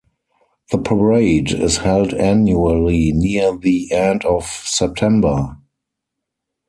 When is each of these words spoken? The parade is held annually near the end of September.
The 0.71 0.79
parade 0.79 1.51
is 1.51 1.77
held 1.77 2.15
annually 2.15 3.11
near 3.11 3.55
the 3.55 3.91
end 3.91 4.25
of 4.25 4.45
September. 4.47 5.57